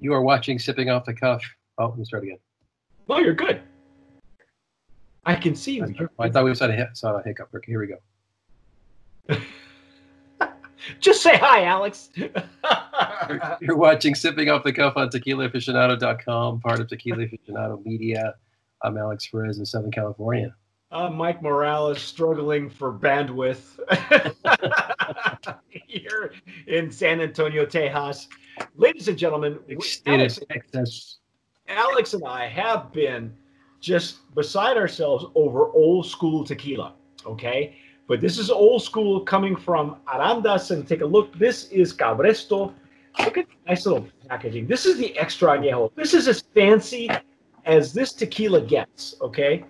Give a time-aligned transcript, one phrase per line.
[0.00, 1.42] You are watching Sipping Off the Cuff.
[1.78, 2.38] Oh, let me start again.
[3.08, 3.60] No, you're good.
[5.24, 6.08] I can see you.
[6.18, 7.48] I, I thought we saw a, saw a hiccup.
[7.54, 7.96] Okay, here we go.
[11.00, 12.10] Just say hi, Alex.
[12.14, 12.30] You're,
[13.60, 18.34] you're watching Sipping Off the Cuff on TequilaAficionado.com, part of Tequila Aficionado Media.
[18.82, 20.54] I'm Alex Perez in Southern California.
[20.92, 23.80] I'm Mike Morales struggling for bandwidth
[25.68, 26.32] here
[26.66, 28.26] in San Antonio, Tejas.
[28.76, 29.58] Ladies and gentlemen,
[30.06, 31.18] Alex, excess.
[31.68, 33.34] Alex and I have been
[33.80, 36.94] just beside ourselves over old school tequila.
[37.24, 37.76] Okay.
[38.08, 40.70] But this is old school coming from Arandas.
[40.70, 41.36] And take a look.
[41.38, 42.72] This is Cabresto.
[43.20, 44.66] Look at nice little packaging.
[44.66, 45.90] This is the extra añejo.
[45.94, 47.10] This is as fancy
[47.64, 49.16] as this tequila gets.
[49.20, 49.64] Okay.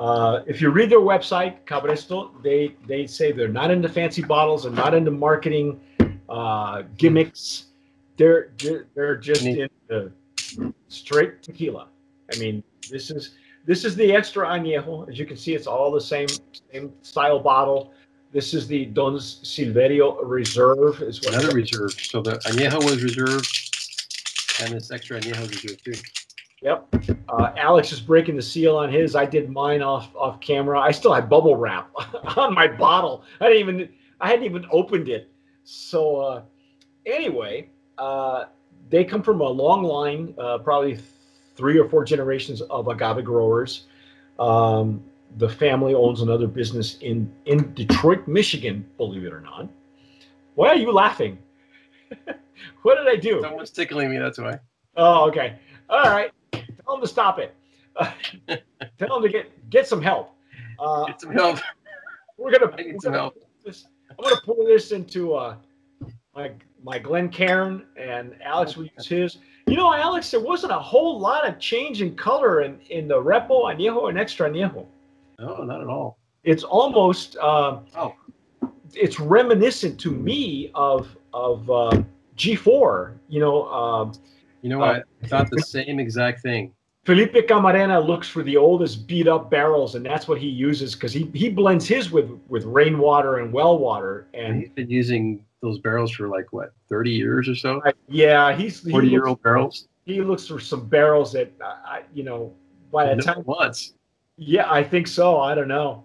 [0.00, 4.64] Uh, if you read their website, Cabresto, they they say they're not into fancy bottles
[4.64, 5.78] and not into marketing
[6.30, 7.66] uh, gimmicks.
[8.16, 8.52] They're
[8.94, 10.10] they're, just into
[10.88, 11.88] straight tequila.
[12.34, 13.34] I mean, this is
[13.66, 15.06] this is the extra añejo.
[15.06, 16.28] As you can see, it's all the same
[16.72, 17.92] same style bottle.
[18.32, 21.02] This is the Don Silverio Reserve.
[21.02, 21.92] Is what Another reserve.
[21.92, 23.46] So the añejo was reserved,
[24.62, 26.19] and this extra añejo is reserved too.
[26.62, 26.94] Yep.
[27.28, 29.16] Uh, Alex is breaking the seal on his.
[29.16, 30.78] I did mine off off camera.
[30.78, 31.90] I still had bubble wrap
[32.36, 33.24] on my bottle.
[33.40, 33.88] I didn't even
[34.20, 35.30] I hadn't even opened it.
[35.64, 36.42] So uh,
[37.06, 38.44] anyway, uh,
[38.90, 40.98] they come from a long line, uh, probably
[41.56, 43.84] three or four generations of agave growers.
[44.38, 45.02] Um,
[45.38, 48.84] the family owns another business in in Detroit, Michigan.
[48.98, 49.68] Believe it or not.
[50.56, 51.38] Why are you laughing?
[52.82, 53.40] what did I do?
[53.40, 54.18] Someone's tickling me.
[54.18, 54.58] That's why.
[54.96, 55.56] Oh, okay.
[55.88, 56.32] All right.
[57.00, 57.54] Them to stop it.
[58.98, 60.34] tell them to get get some help.
[60.78, 61.58] Uh, Get some help.
[62.36, 62.70] we're gonna.
[62.72, 63.34] I need we're some gonna help.
[63.64, 65.56] this, I'm gonna pull this into uh,
[66.34, 69.38] my my Glencairn, and Alex will use his.
[69.66, 73.14] You know, Alex, there wasn't a whole lot of change in color in in the
[73.20, 74.86] Repo Añejo and Extra Añejo.
[75.38, 76.18] No, not at all.
[76.44, 77.36] It's almost.
[77.40, 78.14] Uh, Oh.
[78.92, 82.02] It's reminiscent to me of of uh,
[82.36, 83.16] G4.
[83.30, 83.66] You know.
[83.70, 84.12] Um,
[84.62, 85.04] You know what?
[85.22, 86.74] I thought the same exact thing.
[87.10, 91.12] Felipe Camarena looks for the oldest beat up barrels, and that's what he uses because
[91.12, 94.28] he, he blends his with with rainwater and well water.
[94.32, 97.82] And he's been using those barrels for like what, 30 years or so?
[98.06, 99.88] yeah, he's he 40 year looks, old barrels?
[100.06, 101.64] he looks for some barrels that I,
[101.96, 102.52] I- you know
[102.92, 103.42] by the No time.
[103.44, 103.94] once.
[104.36, 105.40] Yeah, I think so.
[105.40, 106.04] I don't know.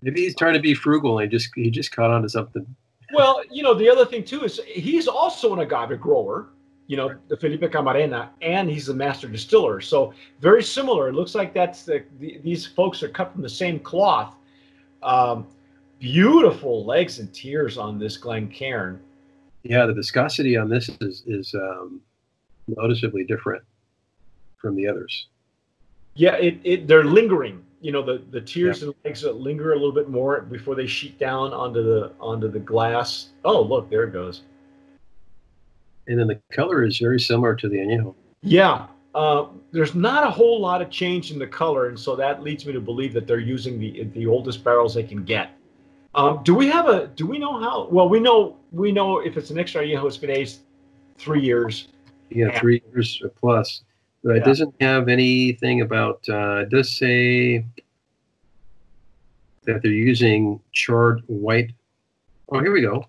[0.00, 2.64] Maybe he's trying to be frugal and he just he just caught on to something.
[3.12, 6.46] Well, you know the other thing too is he's also an agave grower.
[6.86, 9.80] You know the Felipe Camarena, and he's the master distiller.
[9.80, 11.08] So very similar.
[11.08, 14.34] It looks like that's the, the these folks are cut from the same cloth.
[15.02, 15.46] Um,
[15.98, 19.00] beautiful legs and tears on this Glencairn.
[19.62, 22.00] Yeah, the viscosity on this is is um,
[22.68, 23.64] noticeably different
[24.56, 25.28] from the others.
[26.14, 27.62] Yeah, it, it they're lingering.
[27.80, 30.86] You know the the tears and legs that linger a little bit more before they
[30.86, 33.30] sheet down onto the onto the glass.
[33.44, 34.42] Oh, look, there it goes.
[36.08, 38.14] And then the color is very similar to the añejo.
[38.42, 42.42] Yeah, uh, there's not a whole lot of change in the color, and so that
[42.42, 45.50] leads me to believe that they're using the the oldest barrels they can get.
[46.14, 47.08] Um, do we have a?
[47.08, 47.88] Do we know how?
[47.90, 50.58] Well, we know we know if it's an extra añejo, it's been aged
[51.18, 51.88] three years.
[52.30, 52.60] Yeah, Yeah.
[52.60, 53.82] three years or plus.
[54.22, 56.28] But it doesn't have anything about.
[56.28, 57.64] Uh, it does say
[59.64, 61.70] that they're using charred white.
[62.48, 63.06] Oh, here we go.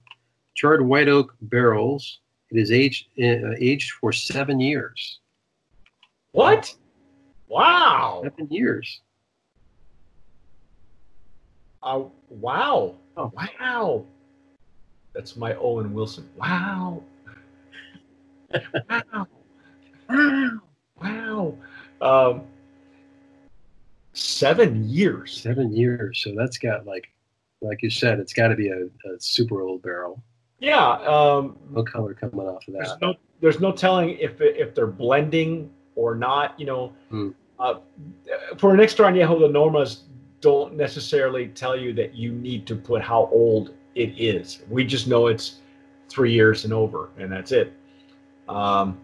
[0.56, 2.20] Charred white oak barrels.
[2.52, 5.20] It is aged uh, aged for seven years.
[6.32, 6.74] What?
[7.48, 8.22] Wow!
[8.24, 9.02] Seven years.
[11.84, 12.96] Uh, wow!
[13.16, 13.32] Oh.
[13.36, 14.06] Wow!
[15.14, 16.30] That's my Owen Wilson.
[16.36, 17.04] Wow!
[18.90, 19.28] wow!
[20.10, 20.60] Wow!
[21.02, 21.58] Wow!
[22.02, 22.42] Um,
[24.14, 25.42] seven years.
[25.42, 26.22] Seven years.
[26.24, 27.08] So that's got like,
[27.62, 30.22] like you said, it's got to be a, a super old barrel.
[30.60, 30.92] Yeah.
[31.02, 32.80] Um, No color coming off of that.
[32.88, 36.60] there's no there's no telling if if they're blending or not.
[36.60, 37.30] You know, Hmm.
[37.60, 37.76] uh,
[38.58, 40.02] for an extra añejo, the normas
[40.42, 44.64] don't necessarily tell you that you need to put how old it is.
[44.70, 45.60] We just know it's
[46.10, 47.74] three years and over, and that's it.
[48.48, 49.00] Um,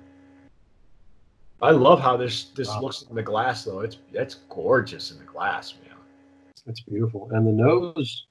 [1.61, 2.81] I love how this this Wow.
[2.81, 3.79] looks in the glass, though.
[3.81, 5.97] It's it's gorgeous in the glass, man.
[6.65, 7.29] That's beautiful.
[7.31, 8.25] And the nose,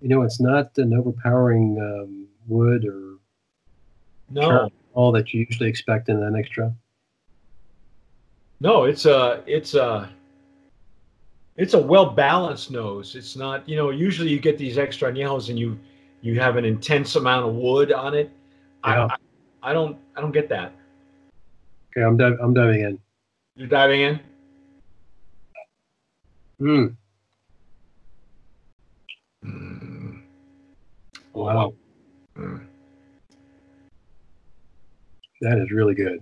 [0.00, 3.18] you know, it's not an overpowering um, wood or
[4.30, 6.72] No, all that you usually expect in an extra.
[8.60, 10.10] No, it's a it's a
[11.56, 13.14] it's a well balanced nose.
[13.14, 15.78] It's not you know usually you get these extra añejos and you
[16.20, 18.30] you have an intense amount of wood on it.
[18.84, 19.06] Yeah.
[19.06, 20.72] I, I don't I don't get that.
[21.90, 22.98] Okay, I'm div- I'm diving in.
[23.56, 24.20] You're diving in.
[26.60, 26.96] Mm,
[31.38, 31.72] wow,
[32.36, 32.66] Mm.
[35.40, 36.20] that is really good.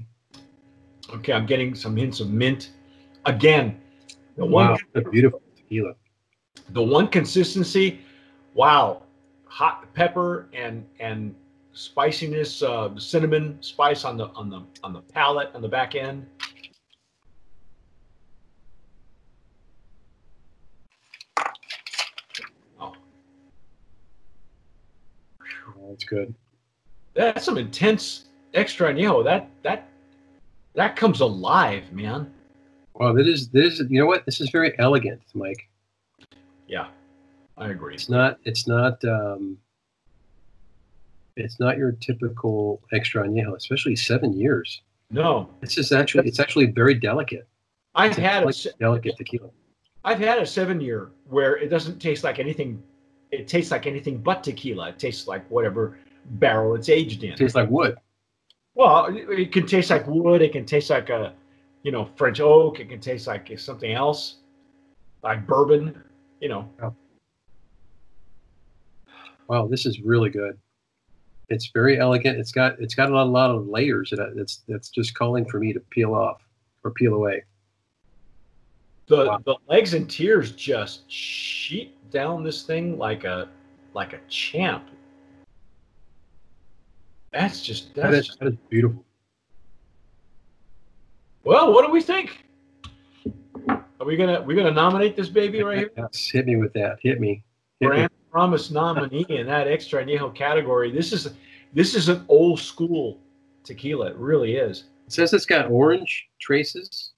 [1.15, 2.71] Okay, I'm getting some hints of mint.
[3.25, 3.81] Again,
[4.37, 5.95] the one Wow, that's beautiful tequila.
[6.71, 8.01] the one consistency,
[8.55, 9.03] wow,
[9.47, 11.35] hot pepper and and
[11.73, 16.27] spiciness, uh, cinnamon spice on the on the on the palate on the back end.
[25.89, 26.35] That's good.
[27.15, 29.25] that's some intense extra añejo.
[29.25, 29.89] That that
[30.75, 32.33] that comes alive, man.
[32.95, 33.81] Wow, that is this.
[33.81, 34.25] is- You know what?
[34.27, 35.69] This is very elegant, Mike.
[36.69, 36.89] Yeah,
[37.59, 37.95] I agree.
[37.95, 38.39] It's not.
[38.45, 39.03] It's not.
[39.05, 39.59] Um,
[41.37, 44.81] it's not your typical extra añejo, especially seven years.
[45.11, 46.27] No, This is actually.
[46.27, 47.47] It's actually very delicate.
[47.95, 49.51] I've It's had a, se- delicate tequila.
[50.05, 52.83] I've had a seven year where it doesn't taste like anything.
[53.31, 54.91] It tastes like anything but tequila.
[54.91, 57.33] It tastes like whatever barrel it's aged in.
[57.33, 57.97] It tastes like wood.
[58.75, 60.43] Well, it can taste like wood.
[60.43, 61.35] It can taste like a,
[61.83, 62.79] you know, French oak.
[62.81, 64.37] It can taste like something else,
[65.23, 66.03] like bourbon.
[66.41, 66.71] You know,
[69.49, 70.59] Wow, this is really good.
[71.49, 72.39] It's very elegant.
[72.39, 72.79] It's got.
[72.81, 74.11] It's got a lot, a lot of layers.
[74.11, 76.43] That it's that's just calling for me to peel off
[76.83, 77.45] or peel away.
[79.07, 79.41] The Wow.
[79.45, 83.49] the legs and tears just sheet down this thing like a
[83.95, 84.85] like a champ.
[87.33, 89.05] That's just That that's is, that is beautiful.
[91.45, 91.73] well.
[91.73, 92.45] What do we think?
[93.69, 95.91] Are we gonna we gonna nominate this baby right here?
[95.97, 96.99] Yes, hit me with that.
[97.03, 97.43] Hit me.
[97.81, 97.97] Hit me.
[97.97, 100.91] Brand promise nominee in that extra añejo category.
[100.91, 101.35] This is
[101.73, 103.19] this is an old school
[103.65, 104.09] tequila.
[104.09, 104.85] It really is.
[105.07, 107.13] It says it's got orange traces,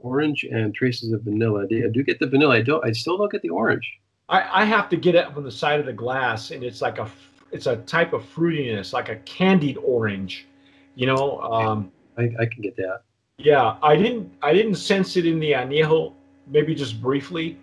[0.00, 1.64] orange and traces of vanilla.
[1.64, 2.56] I do- get the vanilla.
[2.56, 2.84] I don't.
[2.84, 3.88] I still don't get the orange.
[4.28, 6.98] I, I have to get it from the side of the glass, and it's like
[6.98, 7.08] a
[7.52, 10.46] it's a type of fruitiness, like a candied orange.
[10.94, 13.02] You know, um, I, I can get that.
[13.38, 13.76] yeah.
[13.82, 16.12] I didn't I didn't sense it in the añejo,
[16.46, 17.58] maybe just briefly.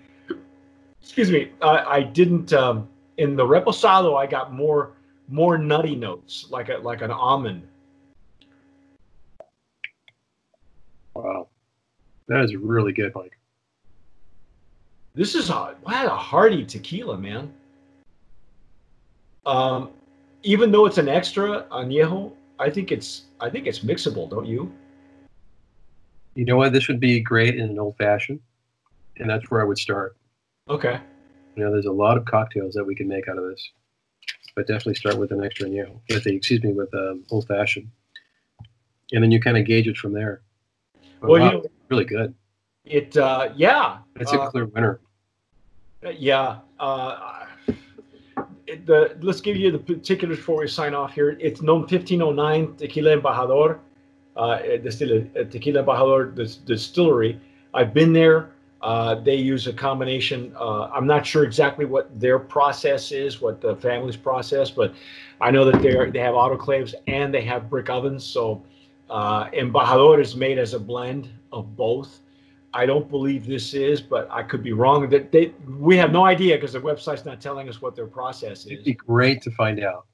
[1.01, 1.51] Excuse me.
[1.61, 4.17] I, I didn't um, in the reposado.
[4.17, 4.91] I got more
[5.29, 7.63] more nutty notes, like a like an almond.
[11.13, 11.47] Wow,
[12.27, 13.37] that is really good, Mike.
[15.15, 17.51] This is a what a hearty tequila, man.
[19.45, 19.89] Um,
[20.43, 24.71] even though it's an extra añejo, I think it's I think it's mixable, don't you?
[26.35, 26.71] You know what?
[26.71, 28.39] This would be great in an old fashioned,
[29.17, 30.15] and that's where I would start.
[30.69, 30.99] Okay.
[31.55, 33.71] You know, there's a lot of cocktails that we can make out of this,
[34.55, 35.99] but definitely start with an extra añejo.
[36.09, 37.89] With the, excuse me, with um, old fashioned,
[39.13, 40.41] and then you kind of gauge it from there.
[41.21, 42.33] Well, wow, you know, really good.
[42.85, 44.99] it uh, yeah, It's a uh, clear winner.
[46.17, 46.59] yeah.
[46.79, 47.45] Uh,
[48.85, 51.37] the let's give you the particulars before we sign off here.
[51.39, 53.79] It's known 1509 Tequila Embajador,
[54.35, 57.39] uh, distill- uh, Tequila Embajador dis- Distillery.
[57.73, 58.49] I've been there.
[58.81, 60.53] Uh, they use a combination.
[60.55, 64.93] Uh, I'm not sure exactly what their process is, what the family's process, but
[65.41, 68.23] I know that they they have autoclaves and they have brick ovens.
[68.23, 68.63] So
[69.09, 72.21] uh, Embajador is made as a blend of both.
[72.73, 75.09] I don't believe this is, but I could be wrong.
[75.09, 78.65] That they we have no idea because the website's not telling us what their process
[78.65, 78.71] is.
[78.71, 80.05] It'd be great to find out.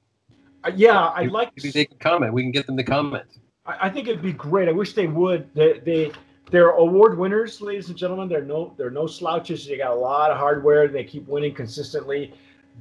[0.62, 1.50] Uh, yeah, I'd like.
[1.56, 2.32] Maybe they can comment.
[2.32, 3.24] We can get them to comment.
[3.66, 4.68] I, I think it'd be great.
[4.68, 5.52] I wish they would.
[5.54, 6.12] They, they
[6.50, 8.28] they're award winners, ladies and gentlemen.
[8.28, 9.66] They're no they're no slouches.
[9.66, 10.88] They got a lot of hardware.
[10.88, 12.32] They keep winning consistently.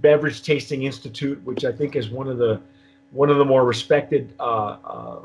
[0.01, 2.61] Beverage Tasting Institute, which I think is one of the
[3.11, 5.19] one of the more respected, uh, uh,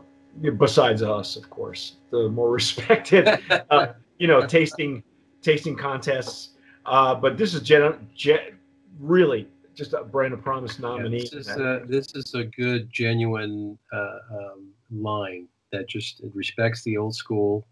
[0.58, 3.28] besides us, of course, the more respected,
[3.70, 5.02] uh, you know, tasting
[5.42, 6.50] tasting contests.
[6.86, 8.58] Uh, but this is gen- gen-
[8.98, 11.20] really just a brand of promise Yeah, nominee.
[11.20, 16.82] this is a, this is a good, genuine uh, um, line that just it respects
[16.82, 17.66] the old school,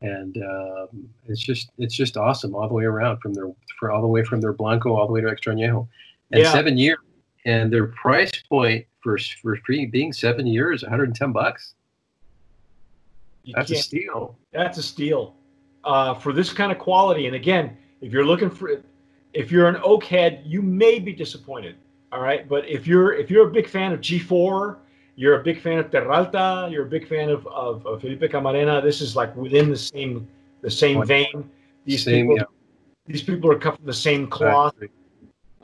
[0.00, 3.46] and um, it's just it's just awesome all the way around from their
[3.78, 5.86] for all the way from their blanco all the way to extra añejo,
[6.32, 6.52] and Yeah.
[6.52, 6.98] seven years,
[7.46, 11.74] and their price point for for free being seven years, 110 bucks.
[13.44, 14.36] You That's a steal.
[14.52, 15.34] That's a steal
[15.84, 17.26] uh, for this kind of quality.
[17.26, 18.82] And again, if you're looking for,
[19.32, 21.76] if you're an oak head, you may be disappointed.
[22.12, 24.76] All right, but if you're if you're a big fan of G4,
[25.16, 28.82] you're a big fan of Terralta, you're a big fan of, of, of Felipe Camarena.
[28.82, 30.28] This is like within the same
[30.60, 31.50] the same vein.
[31.84, 32.44] These Same, people yeah,
[33.06, 34.74] these people are cut from the same cloth.
[34.80, 34.98] exactly.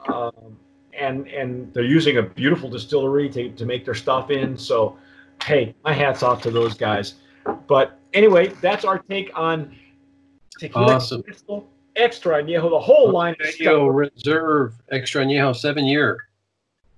[0.08, 0.56] Um,
[0.98, 4.56] and and they're using a beautiful distillery to, to make their stuff in.
[4.56, 4.98] So,
[5.44, 7.14] hey, my hats off to those guys.
[7.66, 9.74] But anyway, that's our take on
[10.58, 11.22] tequila Awesome.
[11.22, 12.70] Crystal extra añejo.
[12.70, 16.18] The whole line Añejo Reserve Extra Añejo seven year.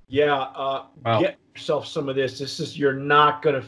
[0.09, 0.35] yeah.
[0.37, 1.21] Uh, Wow.
[1.21, 2.39] Get yourself some of this.
[2.39, 3.65] This is you're not gonna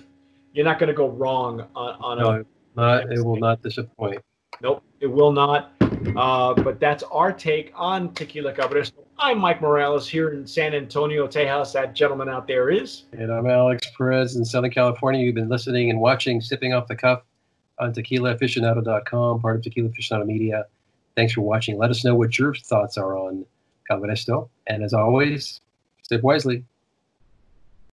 [0.53, 2.45] you're not gonna go wrong on, on a No,
[2.77, 4.23] not, it will not disappoint.
[4.61, 5.73] Nope, it will not.
[6.16, 9.04] Uh, but that's our take on Tequila Cabresto.
[9.18, 11.73] I'm Mike Morales here in San Antonio, Tejas.
[11.73, 13.04] That gentleman out there is.
[13.12, 15.25] And I'm Alex Perez in Southern California.
[15.25, 17.23] You've been listening and watching Sipping Off the Cuff
[17.78, 20.66] on tequilaaficionado.com, part of Tequila Aficionado Media.
[21.14, 21.78] Thanks for watching.
[21.78, 23.47] Let us know what your thoughts are on
[23.90, 24.49] Cabresto.
[24.66, 25.61] And as always,
[26.02, 26.64] sip wisely.